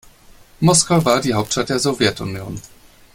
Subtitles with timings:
[0.61, 2.59] Moskau war die Hauptstadt der Sowjetunion.